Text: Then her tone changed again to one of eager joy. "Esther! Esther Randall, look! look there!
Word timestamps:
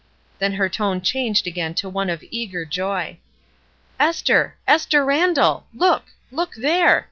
Then 0.39 0.53
her 0.53 0.67
tone 0.67 0.99
changed 1.03 1.45
again 1.45 1.75
to 1.75 1.87
one 1.87 2.09
of 2.09 2.23
eager 2.31 2.65
joy. 2.65 3.19
"Esther! 3.99 4.55
Esther 4.65 5.05
Randall, 5.05 5.67
look! 5.75 6.05
look 6.31 6.55
there! 6.55 6.99